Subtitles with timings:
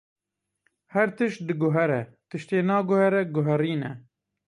[0.93, 3.91] Her tişt diguhere, tiştê naguhere, guherîn e.